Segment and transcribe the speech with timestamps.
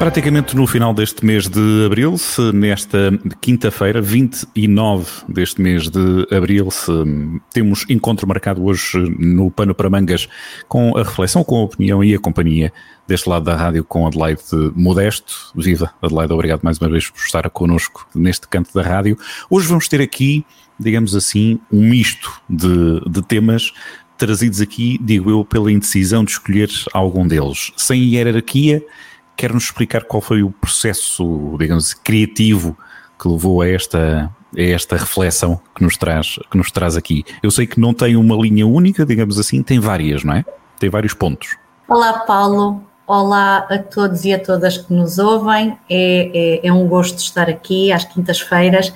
[0.00, 6.70] Praticamente no final deste mês de abril, se nesta quinta-feira, 29 deste mês de abril,
[6.70, 6.90] se
[7.52, 10.26] temos encontro marcado hoje no Pano para Mangas
[10.66, 12.72] com a reflexão, com a opinião e a companhia
[13.06, 14.40] deste lado da rádio com Adelaide
[14.74, 15.52] Modesto.
[15.54, 19.18] Viva Adelaide, obrigado mais uma vez por estar connosco neste canto da rádio.
[19.50, 20.46] Hoje vamos ter aqui,
[20.78, 23.70] digamos assim, um misto de, de temas
[24.16, 27.70] trazidos aqui, digo eu, pela indecisão de escolher algum deles.
[27.76, 28.82] Sem hierarquia,
[29.40, 32.76] quer-nos explicar qual foi o processo, digamos, criativo
[33.18, 37.24] que levou a esta, a esta reflexão que nos, traz, que nos traz aqui?
[37.42, 40.44] Eu sei que não tem uma linha única, digamos assim, tem várias, não é?
[40.78, 41.56] Tem vários pontos.
[41.88, 42.84] Olá, Paulo.
[43.06, 45.74] Olá a todos e a todas que nos ouvem.
[45.88, 48.92] É, é, é um gosto estar aqui às quintas-feiras.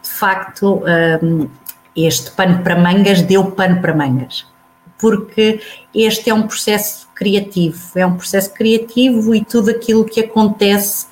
[0.00, 0.80] De facto,
[1.20, 1.48] um,
[1.96, 4.46] este pano para mangas deu pano para mangas
[4.98, 5.60] porque
[5.94, 11.06] este é um processo criativo, é um processo criativo e tudo aquilo que acontece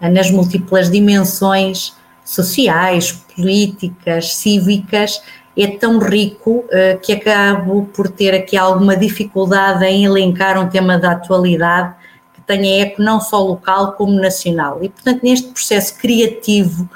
[0.00, 1.94] eh, nas múltiplas dimensões
[2.24, 5.22] sociais, políticas, cívicas,
[5.56, 10.98] é tão rico uh, que acabo por ter aqui alguma dificuldade em elencar um tema
[10.98, 11.94] da atualidade
[12.34, 14.80] que tenha eco não só local como nacional.
[14.82, 16.86] E, portanto, neste processo criativo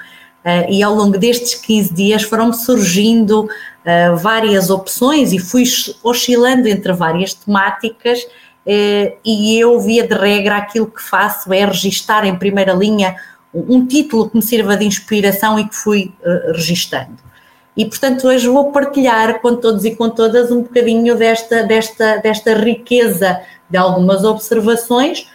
[0.69, 5.65] e ao longo destes 15 dias foram-me surgindo uh, várias opções e fui
[6.03, 12.25] oscilando entre várias temáticas uh, e eu, via de regra, aquilo que faço é registar
[12.25, 13.17] em primeira linha
[13.53, 16.15] um título que me sirva de inspiração e que fui
[16.55, 17.17] registando.
[17.77, 22.55] E, portanto, hoje vou partilhar com todos e com todas um bocadinho desta, desta, desta
[22.55, 25.27] riqueza de algumas observações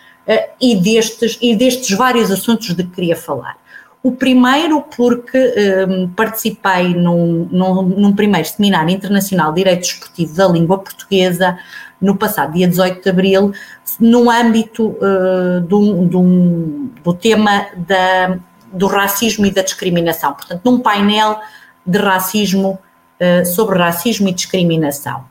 [0.61, 3.57] e, destes, e destes vários assuntos de que queria falar.
[4.05, 5.55] O primeiro, porque
[5.89, 11.57] um, participei num, num, num, primeiro Seminário Internacional de Direito Esportivo da Língua Portuguesa
[11.99, 13.51] no passado dia 18 de abril,
[13.99, 18.37] no âmbito uh, do, do, do, tema da,
[18.71, 20.33] do racismo e da discriminação.
[20.33, 21.39] Portanto, num painel
[21.83, 22.77] de racismo,
[23.19, 25.25] uh, sobre racismo e discriminação.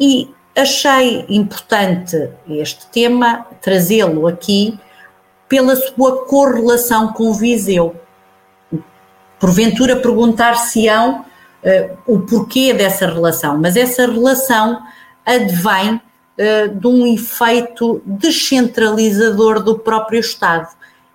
[0.00, 4.80] E achei importante este tema, trazê-lo aqui
[5.48, 7.96] pela sua correlação com Viseu.
[9.40, 14.82] Porventura perguntar-se-ão uh, o porquê dessa relação, mas essa relação
[15.24, 20.68] advém uh, de um efeito descentralizador do próprio Estado.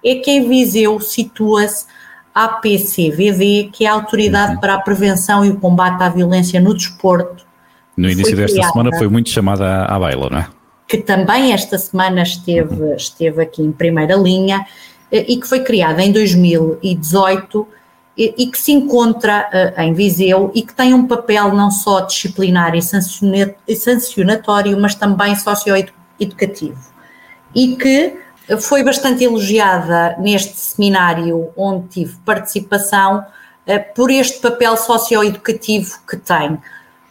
[0.03, 1.85] É que em Viseu situa-se
[2.33, 4.59] a APCVD, que é a Autoridade uhum.
[4.59, 7.45] para a Prevenção e o Combate à Violência no Desporto.
[7.95, 8.71] No início desta criada.
[8.71, 10.47] semana foi muito chamada à baila, não é?
[10.93, 14.63] Que também esta semana esteve, esteve aqui em primeira linha
[15.11, 17.67] eh, e que foi criada em 2018
[18.15, 22.01] e, e que se encontra uh, em Viseu e que tem um papel não só
[22.01, 26.79] disciplinar e sancionatório, mas também socioeducativo.
[27.55, 28.15] E que
[28.61, 33.25] foi bastante elogiada neste seminário onde tive participação
[33.95, 36.59] por este papel socioeducativo que tem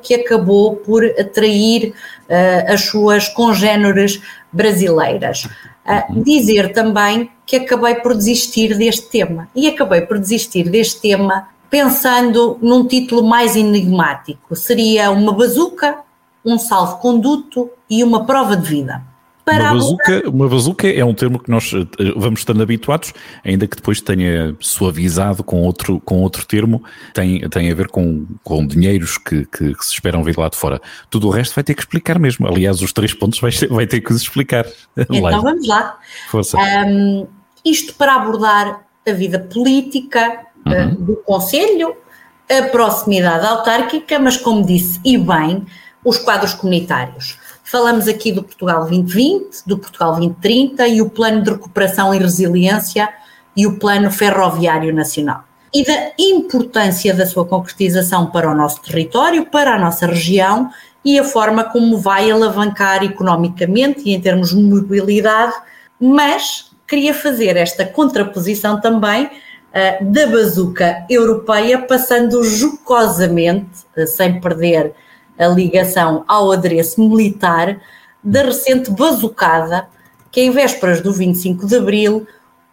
[0.03, 1.95] que acabou por atrair
[2.29, 4.21] uh, as suas congêneres
[4.53, 5.45] brasileiras.
[5.45, 9.49] Uh, dizer também que acabei por desistir deste tema.
[9.55, 14.55] E acabei por desistir deste tema pensando num título mais enigmático.
[14.55, 16.01] Seria uma bazuca,
[16.45, 19.12] um salvo-conduto e uma prova de vida.
[19.45, 23.13] Para uma bazuca, uma bazuca é um termo que nós eh, vamos estando habituados,
[23.45, 26.83] ainda que depois tenha suavizado com outro, com outro termo,
[27.13, 30.57] tem, tem a ver com, com dinheiros que, que, que se esperam vir lá de
[30.57, 30.81] fora.
[31.11, 32.47] Tudo o resto vai ter que explicar mesmo.
[32.47, 34.67] Aliás, os três pontos vai, vai ter que os explicar.
[35.11, 35.99] Então vamos lá.
[36.29, 36.57] Força.
[36.59, 37.27] Um,
[37.65, 40.93] isto para abordar a vida política eh, uhum.
[40.93, 41.97] uh, do Conselho,
[42.49, 45.67] a proximidade autárquica, mas como disse, e bem,
[46.05, 47.39] os quadros comunitários.
[47.73, 53.09] Falamos aqui do Portugal 2020, do Portugal 2030 e o Plano de Recuperação e Resiliência
[53.57, 55.43] e o Plano Ferroviário Nacional.
[55.73, 60.69] E da importância da sua concretização para o nosso território, para a nossa região
[61.03, 65.55] e a forma como vai alavancar economicamente e em termos de mobilidade,
[65.99, 74.95] mas queria fazer esta contraposição também uh, da bazuca europeia, passando jocosamente, uh, sem perder
[75.39, 77.81] a ligação ao adereço militar
[78.23, 79.89] da recente bazucada
[80.31, 82.27] que, em vésperas do 25 de abril,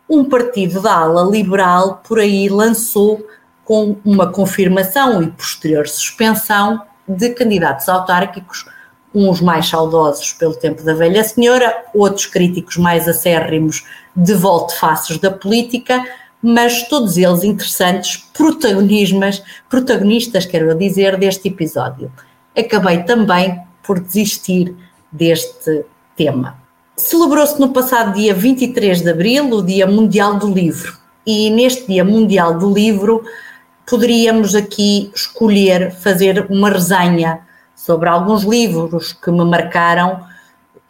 [0.10, 3.26] um partido da ala liberal por aí lançou
[3.64, 8.66] com uma confirmação e posterior suspensão de candidatos autárquicos,
[9.14, 13.86] uns mais saudosos pelo tempo da velha senhora, outros críticos mais acérrimos
[14.16, 16.04] de volte-faces da política,
[16.42, 22.12] mas todos eles interessantes protagonistas, protagonistas, quero dizer, deste episódio.
[22.60, 24.76] Acabei também por desistir
[25.12, 25.86] deste
[26.16, 26.58] tema.
[26.98, 32.04] Celebrou-se no passado dia 23 de abril o Dia Mundial do Livro, e neste Dia
[32.04, 33.24] Mundial do Livro
[33.90, 37.40] poderíamos aqui escolher fazer uma resenha
[37.76, 40.22] sobre alguns livros que me marcaram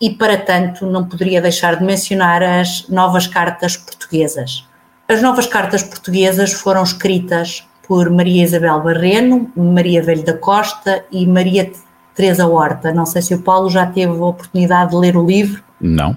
[0.01, 4.65] e, para tanto, não poderia deixar de mencionar as novas cartas portuguesas.
[5.07, 11.25] As novas cartas portuguesas foram escritas por Maria Isabel Barreno, Maria Velho da Costa e
[11.25, 11.71] Maria
[12.13, 12.93] Teresa Horta.
[12.93, 15.63] Não sei se o Paulo já teve a oportunidade de ler o livro.
[15.81, 16.15] Não.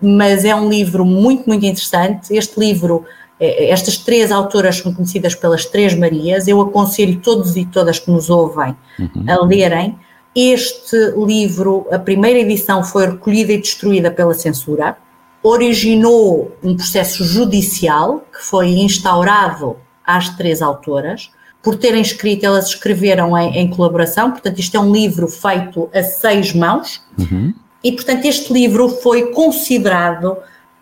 [0.00, 2.32] Mas é um livro muito, muito interessante.
[2.32, 3.04] Este livro,
[3.40, 6.46] eh, estas três autoras são conhecidas pelas Três Marias.
[6.46, 9.24] Eu aconselho todos e todas que nos ouvem uhum.
[9.26, 9.98] a lerem.
[10.36, 14.96] Este livro, a primeira edição, foi recolhida e destruída pela censura
[15.42, 19.76] originou um processo judicial que foi instaurado
[20.08, 21.30] às três autoras.
[21.62, 26.02] Por terem escrito, elas escreveram em, em colaboração, portanto, isto é um livro feito a
[26.02, 27.52] seis mãos, uhum.
[27.84, 30.38] e, portanto, este livro foi considerado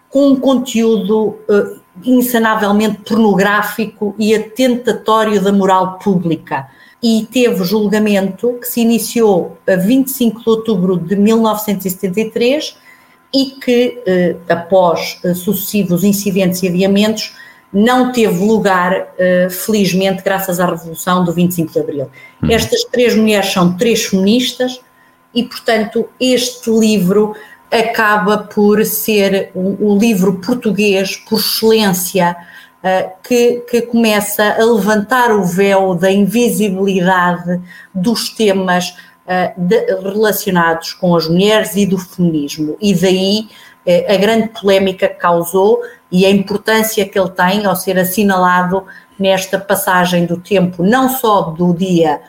[0.09, 6.69] com um conteúdo uh, insanavelmente pornográfico e atentatório da moral pública.
[7.03, 12.77] E teve julgamento que se iniciou a 25 de outubro de 1973
[13.33, 17.35] e que, eh, após eh, sucessivos incidentes e adiamentos,
[17.73, 22.11] não teve lugar, eh, felizmente, graças à Revolução do 25 de Abril.
[22.43, 22.51] Uhum.
[22.51, 24.81] Estas três mulheres são três feministas
[25.35, 27.35] e, portanto, este livro
[27.71, 32.37] acaba por ser o, o livro português por excelência
[33.25, 37.61] que, que, começa a levantar o véu da invisibilidade
[37.93, 38.95] dos temas
[39.29, 42.77] eh, de, relacionados com as mulheres e do feminismo.
[42.81, 43.49] E daí eh,
[43.87, 45.81] a grande polémica que causou
[46.11, 48.85] e a importância que ele tem ao ser assinalado
[49.19, 52.21] nesta passagem do tempo, não só do dia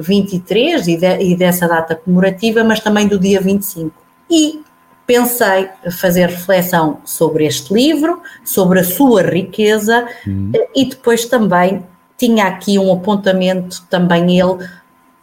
[0.00, 3.92] 23 eh, e, de, e dessa data comemorativa, mas também do dia 25.
[4.30, 4.62] E
[5.06, 10.52] pensei fazer reflexão sobre este livro, sobre a sua riqueza hum.
[10.74, 11.84] e depois também
[12.16, 14.66] tinha aqui um apontamento, também ele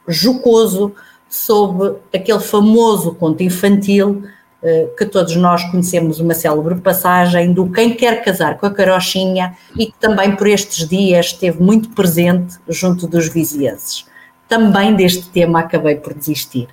[0.08, 0.94] jocoso,
[1.30, 4.30] sob aquele famoso conto infantil eh,
[4.98, 9.86] que todos nós conhecemos uma célebre passagem do Quem Quer Casar com a Carochinha e
[9.86, 14.06] que também por estes dias esteve muito presente junto dos vizienses.
[14.50, 16.68] Também deste tema acabei por desistir.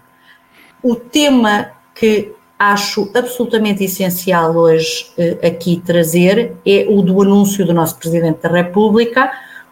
[0.82, 7.74] O tema que acho absolutamente essencial hoje eh, aqui trazer é o do anúncio do
[7.74, 9.30] nosso Presidente da República,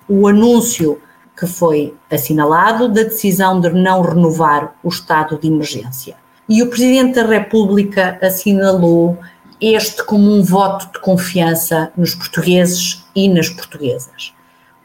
[0.08, 1.00] o anúncio
[1.36, 6.16] que foi assinalado da decisão de não renovar o estado de emergência.
[6.48, 9.18] E o Presidente da República assinalou
[9.60, 14.34] este como um voto de confiança nos portugueses e nas portuguesas.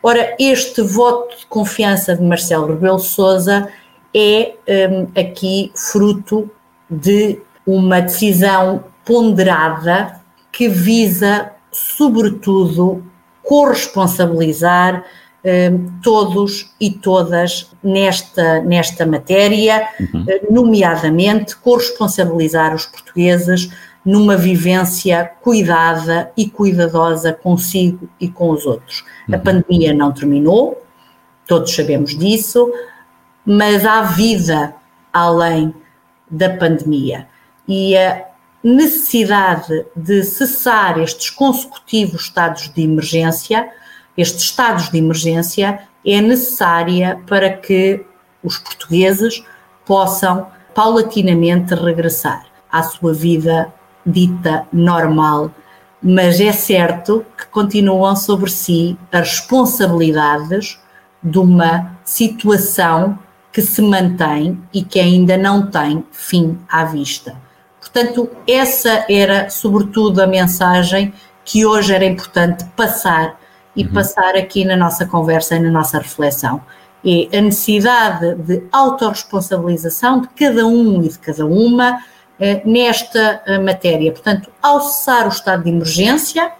[0.01, 3.67] Ora, este voto de confiança de Marcelo Rebelo Sousa
[4.15, 4.53] é
[4.89, 6.49] um, aqui fruto
[6.89, 10.21] de uma decisão ponderada
[10.51, 13.03] que visa, sobretudo,
[13.43, 15.03] corresponsabilizar
[16.03, 20.25] todos e todas nesta, nesta matéria, uhum.
[20.27, 23.71] Eh, nomeadamente corresponsabilizar os portugueses
[24.03, 29.05] numa vivência cuidada e cuidadosa consigo e com os outros.
[29.27, 29.35] Uhum.
[29.35, 30.81] A pandemia não terminou,
[31.47, 32.71] todos sabemos disso,
[33.45, 34.75] mas há vida
[35.13, 35.73] além
[36.29, 37.27] da pandemia.
[37.67, 38.25] E a
[38.63, 43.69] necessidade de cessar estes consecutivos estados de emergência
[44.17, 48.05] estes estados de emergência é necessária para que
[48.43, 49.43] os portugueses
[49.85, 53.73] possam paulatinamente regressar à sua vida
[54.05, 55.51] dita normal,
[56.01, 60.79] mas é certo que continuam sobre si as responsabilidades
[61.21, 63.19] de uma situação
[63.51, 67.35] que se mantém e que ainda não tem fim à vista.
[67.79, 71.13] Portanto, essa era sobretudo a mensagem
[71.43, 73.39] que hoje era importante passar
[73.79, 73.93] e uhum.
[73.93, 76.61] passar aqui na nossa conversa e na nossa reflexão.
[77.03, 81.97] É a necessidade de autorresponsabilização de cada um e de cada uma
[82.37, 84.11] eh, nesta eh, matéria.
[84.11, 86.51] Portanto, ao cessar o estado de emergência,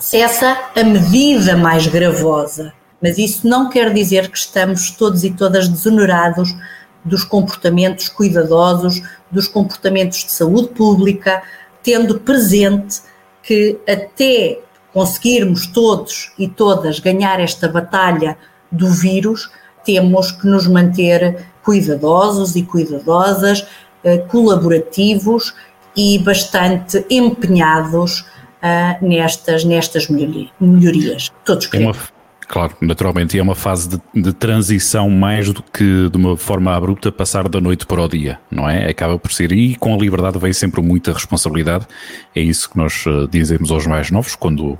[0.00, 2.72] cessa a medida mais gravosa.
[3.00, 6.56] Mas isso não quer dizer que estamos todos e todas desonorados
[7.04, 9.00] dos comportamentos cuidadosos,
[9.30, 11.40] dos comportamentos de saúde pública,
[11.84, 13.00] tendo presente
[13.44, 14.58] que até
[14.94, 18.38] conseguirmos todos e todas ganhar esta batalha
[18.70, 19.50] do vírus,
[19.84, 23.66] temos que nos manter cuidadosos e cuidadosas,
[24.04, 25.52] eh, colaborativos
[25.96, 31.30] e bastante empenhados uh, nestas, nestas melhorias.
[31.44, 32.13] Todos queremos.
[32.46, 37.10] Claro, naturalmente, é uma fase de, de, transição mais do que de uma forma abrupta
[37.10, 38.88] passar da noite para o dia, não é?
[38.88, 41.86] Acaba por ser, e com a liberdade vem sempre muita responsabilidade,
[42.34, 44.78] é isso que nós uh, dizemos aos mais novos quando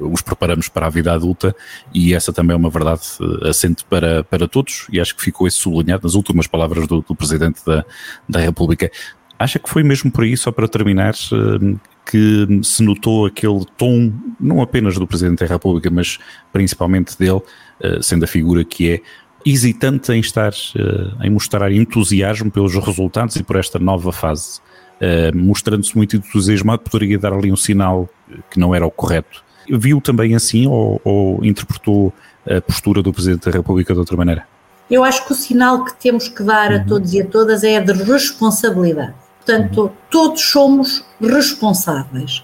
[0.00, 1.54] os preparamos para a vida adulta
[1.94, 5.46] e essa também é uma verdade uh, assente para, para todos e acho que ficou
[5.46, 7.84] isso sublinhado nas últimas palavras do, do Presidente da,
[8.28, 8.90] da República.
[9.38, 11.14] Acha que foi mesmo por aí, só para terminar,
[12.08, 16.18] que se notou aquele tom, não apenas do Presidente da República, mas
[16.52, 17.42] principalmente dele,
[17.82, 19.00] uh, sendo a figura que é,
[19.44, 20.52] hesitante em estar,
[21.22, 24.60] em mostrar entusiasmo pelos resultados e por esta nova fase?
[25.34, 28.08] mostrando-se muito entusiasmado, poderia dar ali um sinal
[28.50, 32.12] que não era o correto Viu também assim ou, ou interpretou
[32.48, 34.46] a postura do Presidente da República de outra maneira?
[34.88, 36.86] Eu acho que o sinal que temos que dar a uhum.
[36.86, 39.14] todos e a todas é a de responsabilidade.
[39.46, 42.42] Portanto, todos somos responsáveis.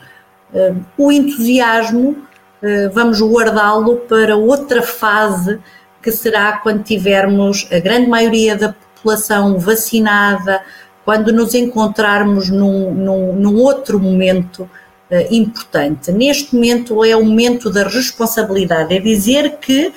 [0.55, 5.59] Uh, o entusiasmo, uh, vamos guardá-lo para outra fase,
[6.01, 10.63] que será quando tivermos a grande maioria da população vacinada,
[11.05, 16.13] quando nos encontrarmos num, num, num outro momento uh, importante.
[16.13, 19.93] Neste momento é o momento da responsabilidade, é dizer que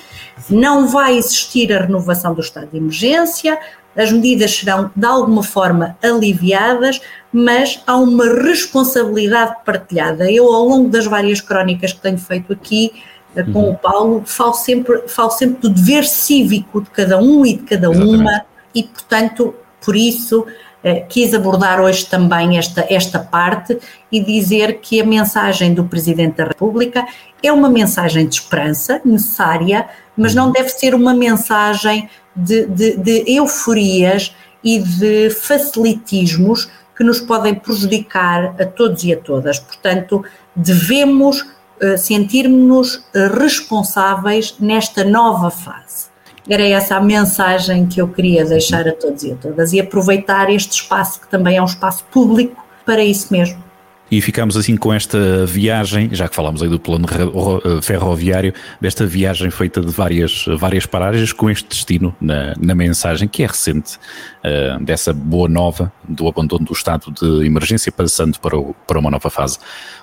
[0.50, 3.59] não vai existir a renovação do estado de emergência,
[3.95, 10.31] as medidas serão de alguma forma aliviadas, mas há uma responsabilidade partilhada.
[10.31, 12.91] Eu, ao longo das várias crónicas que tenho feito aqui
[13.35, 13.71] eh, com uhum.
[13.71, 17.89] o Paulo, falo sempre, falo sempre do dever cívico de cada um e de cada
[17.89, 18.21] Exatamente.
[18.21, 20.45] uma, e portanto, por isso
[20.83, 23.77] eh, quis abordar hoje também esta, esta parte
[24.11, 27.05] e dizer que a mensagem do Presidente da República
[27.41, 33.24] é uma mensagem de esperança necessária, mas não deve ser uma mensagem de, de, de
[33.27, 39.60] euforias e de facilitismos que nos podem prejudicar a todos e a todas.
[39.60, 40.24] Portanto,
[40.56, 46.08] devemos uh, sentirmos uh, responsáveis nesta nova fase.
[46.48, 50.50] Era essa a mensagem que eu queria deixar a todos e a todas e aproveitar
[50.50, 53.64] este espaço, que também é um espaço público, para isso mesmo.
[54.09, 59.05] E ficamos assim com esta viagem, já que falámos aí do plano eh, ferroviário, desta
[59.05, 63.97] viagem feita de várias, várias paragens, com este destino na, na mensagem, que é recente,
[64.43, 69.09] uh, dessa boa nova do abandono do estado de emergência, passando para, o, para uma
[69.09, 69.57] nova fase.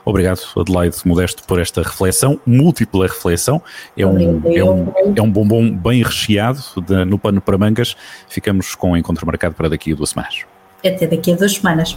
[0.04, 3.62] Obrigado, Adelaide Modesto, por esta reflexão, múltipla reflexão.
[3.96, 7.96] É um, é um, é um bombom bem recheado de, no pano para mangas.
[8.28, 10.40] Ficamos com o encontro marcado para daqui a duas semanas.
[10.84, 11.96] Até daqui a duas semanas.